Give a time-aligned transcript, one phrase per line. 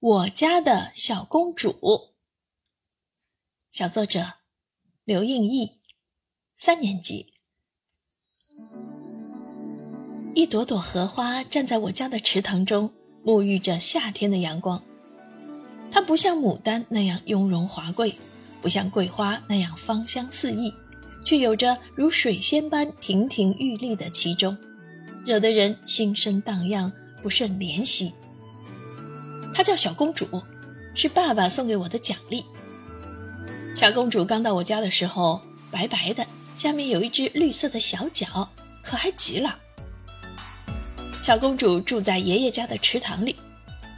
[0.00, 2.14] 我家的小公主，
[3.70, 4.32] 小作者
[5.04, 5.72] 刘映毅，
[6.56, 7.34] 三年级。
[10.34, 12.90] 一朵朵荷花站在我家的池塘中，
[13.22, 14.82] 沐浴着夏天的阳光。
[15.92, 18.16] 它不像牡丹那样雍容华贵，
[18.62, 20.72] 不像桂花那样芳香四溢，
[21.26, 24.56] 却有着如水仙般亭亭玉立的其中，
[25.26, 26.90] 惹得人心生荡漾，
[27.20, 28.14] 不胜怜惜。
[29.54, 30.26] 她叫小公主，
[30.94, 32.44] 是爸爸送给我的奖励。
[33.74, 38.48] 小公主刚到我家的时候，白白的，下面有一只绿色的小脚，
[38.82, 39.56] 可爱极了。
[41.22, 43.36] 小公主住在爷爷家的池塘里，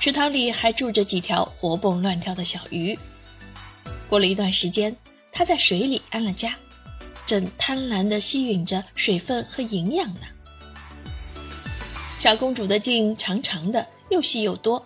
[0.00, 2.98] 池塘里还住着几条活蹦乱跳的小鱼。
[4.08, 4.96] 过了一段时间，
[5.32, 6.54] 她在水里安了家，
[7.26, 10.20] 正贪婪地吸吮着水分和营养呢。
[12.18, 14.84] 小公主的茎长长的，又细又多。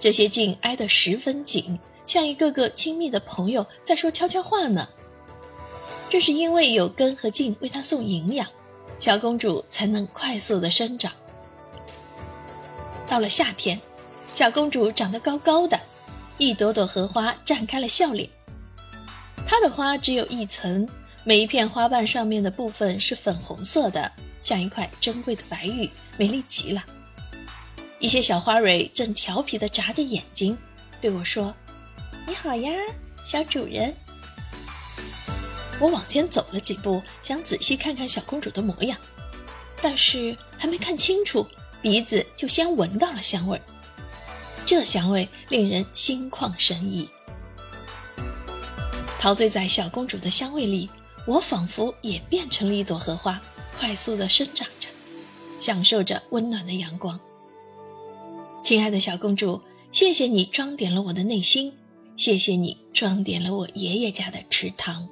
[0.00, 4.88] 这些茎挨得十分紧，像一个个亲密的朋友在说悄悄话呢。
[6.08, 8.48] 这是因为有根和茎为它送营养，
[8.98, 11.12] 小公主才能快速的生长。
[13.06, 13.78] 到了夏天，
[14.34, 15.78] 小公主长得高高的，
[16.38, 18.28] 一朵朵荷花绽开了笑脸。
[19.46, 20.88] 它的花只有一层，
[21.24, 24.10] 每一片花瓣上面的部分是粉红色的，
[24.40, 26.82] 像一块珍贵的白玉，美丽极了。
[28.00, 30.56] 一些小花蕊正调皮地眨着眼睛，
[31.02, 31.54] 对我说
[32.26, 32.72] ：“你好呀，
[33.26, 33.94] 小主人。”
[35.78, 38.98] 我往前走了几步，想仔细看看小公主的模样，
[39.82, 41.46] 但是还没看清楚，
[41.82, 43.60] 鼻子就先闻到了香味。
[44.64, 47.06] 这香味令人心旷神怡。
[49.18, 50.88] 陶醉在小公主的香味里，
[51.26, 53.38] 我仿佛也变成了一朵荷花，
[53.78, 54.88] 快速地生长着，
[55.60, 57.20] 享受着温暖的阳光。
[58.62, 61.72] 亲爱的小公主，谢谢你装点了我的内心，
[62.16, 65.08] 谢谢你装点了我爷爷家的池塘。